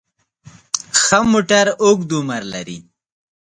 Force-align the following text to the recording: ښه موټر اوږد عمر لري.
ښه 1.01 1.19
موټر 1.31 1.65
اوږد 1.83 2.11
عمر 2.17 2.43
لري. 2.53 2.77